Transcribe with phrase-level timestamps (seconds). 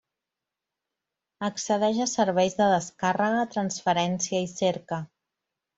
[1.47, 5.03] Accedeix a serveis de descàrrega, transferència i cerca.